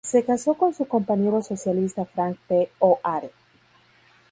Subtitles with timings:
[0.03, 2.71] Se casó con su compañero socialista Frank P.
[2.79, 3.29] O'Hare.